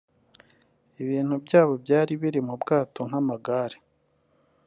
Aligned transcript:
ibintu 1.01 1.35
byabo 1.45 1.73
byari 1.83 2.13
biri 2.21 2.39
mu 2.47 2.53
bwato 2.61 2.99
nk’amagare 3.09 3.77